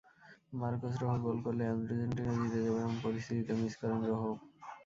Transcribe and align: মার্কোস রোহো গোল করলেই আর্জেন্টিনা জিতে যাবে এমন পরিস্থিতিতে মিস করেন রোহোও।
মার্কোস 0.53 0.93
রোহো 1.01 1.17
গোল 1.25 1.37
করলেই 1.45 1.69
আর্জেন্টিনা 1.71 2.33
জিতে 2.39 2.59
যাবে 2.65 2.79
এমন 2.79 2.95
পরিস্থিতিতে 3.05 3.51
মিস 3.59 3.73
করেন 3.81 3.99
রোহোও। 4.09 4.35